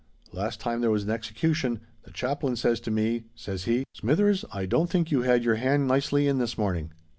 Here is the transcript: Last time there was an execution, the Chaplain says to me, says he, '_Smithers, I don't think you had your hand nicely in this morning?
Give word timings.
Last 0.33 0.59
time 0.59 0.81
there 0.81 0.89
was 0.89 1.03
an 1.03 1.11
execution, 1.11 1.81
the 2.05 2.11
Chaplain 2.11 2.55
says 2.55 2.79
to 2.79 2.89
me, 2.89 3.25
says 3.35 3.65
he, 3.65 3.85
'_Smithers, 3.95 4.43
I 4.51 4.65
don't 4.65 4.89
think 4.89 5.11
you 5.11 5.21
had 5.21 5.43
your 5.43 5.57
hand 5.57 5.85
nicely 5.87 6.27
in 6.27 6.39
this 6.39 6.57
morning? 6.57 6.91